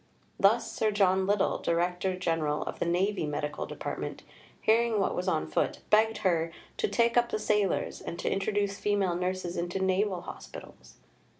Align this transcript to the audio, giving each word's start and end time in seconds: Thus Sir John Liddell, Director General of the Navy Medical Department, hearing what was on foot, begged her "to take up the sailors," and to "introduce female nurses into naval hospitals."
Thus 0.39 0.71
Sir 0.71 0.89
John 0.89 1.27
Liddell, 1.27 1.59
Director 1.59 2.15
General 2.17 2.63
of 2.63 2.79
the 2.79 2.87
Navy 2.87 3.27
Medical 3.27 3.67
Department, 3.67 4.23
hearing 4.59 4.99
what 4.99 5.13
was 5.15 5.27
on 5.27 5.45
foot, 5.45 5.81
begged 5.91 6.17
her 6.25 6.51
"to 6.77 6.87
take 6.87 7.17
up 7.17 7.29
the 7.29 7.37
sailors," 7.37 8.01
and 8.01 8.17
to 8.17 8.27
"introduce 8.27 8.79
female 8.79 9.13
nurses 9.13 9.57
into 9.57 9.77
naval 9.77 10.21
hospitals." 10.21 10.95